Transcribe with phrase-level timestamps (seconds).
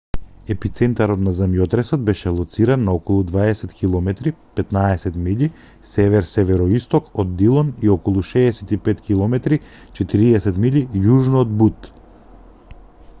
[0.53, 4.09] епицентарот на земјотресот беше лоциран на околу 20 km
[4.61, 5.51] 15 милји
[5.91, 9.39] север-североисток од дилон и околу 65 km
[10.03, 11.89] 40 милји јужно од бут